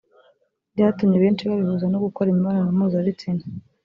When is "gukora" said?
2.05-2.27